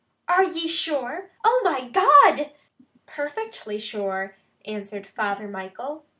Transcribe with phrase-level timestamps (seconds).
[0.27, 1.29] "Are ye sure?
[1.43, 2.49] Oh, my God!"
[3.05, 4.35] "Perfectly sure!"
[4.65, 6.07] answered Father Michael.